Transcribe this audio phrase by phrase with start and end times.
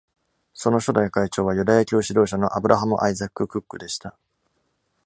[0.55, 4.17] その初代会長はユダヤ教指導者のアブラハム・アイザック・クックでした。